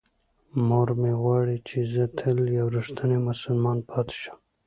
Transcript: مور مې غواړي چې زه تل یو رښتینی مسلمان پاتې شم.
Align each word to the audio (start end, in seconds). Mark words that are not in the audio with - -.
مور 0.67 0.89
مې 1.01 1.13
غواړي 1.21 1.57
چې 1.67 1.77
زه 1.93 2.03
تل 2.17 2.37
یو 2.59 2.67
رښتینی 2.75 3.17
مسلمان 3.29 3.77
پاتې 3.89 4.15
شم. 4.21 4.37